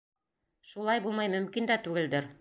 Шулай 0.71 1.05
булмай 1.05 1.31
мөмкин 1.37 1.71
дә 1.73 1.79
түгелдер. 1.89 2.29